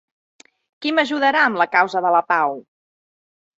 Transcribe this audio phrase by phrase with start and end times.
[0.85, 2.59] Qui m'ajudarà amb la causa de la pau?